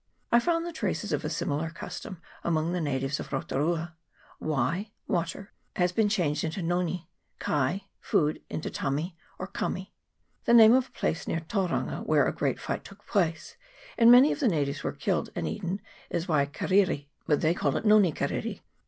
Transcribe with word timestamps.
I 0.31 0.39
found 0.39 0.65
the 0.65 0.73
traces 0.73 1.13
of 1.13 1.23
a 1.23 1.29
similar 1.29 1.69
custom 1.69 2.19
amongst 2.43 2.71
the 2.73 2.81
natives 2.81 3.19
of 3.19 3.29
Rotu 3.29 3.57
rua. 3.57 3.95
Wai 4.39 4.93
(water) 5.07 5.53
has 5.75 5.91
been 5.91 6.09
changed 6.09 6.43
into 6.43 6.61
ngongi; 6.61 7.05
kai 7.37 7.83
(food) 7.99 8.41
into 8.49 8.71
tami, 8.71 9.13
or 9.37 9.45
kami. 9.45 9.93
The 10.45 10.55
name 10.55 10.73
of 10.73 10.87
a 10.87 10.91
place 10.99 11.27
near 11.27 11.41
Tauranga, 11.41 12.03
where 12.03 12.25
a 12.25 12.33
great 12.33 12.59
fight 12.59 12.83
took 12.83 13.05
place, 13.05 13.57
and 13.95 14.11
many 14.11 14.31
of 14.31 14.39
the 14.39 14.47
natives 14.47 14.83
were 14.83 14.91
killed 14.91 15.29
and 15.35 15.47
eaten, 15.47 15.79
is 16.09 16.25
Waikeriri, 16.25 17.09
but 17.27 17.41
they 17.41 17.53
call 17.53 17.77
it 17.77 17.85
Ngongi 17.85 18.15
Keriri. 18.15 18.61